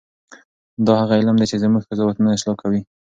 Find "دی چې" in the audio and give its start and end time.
1.39-1.57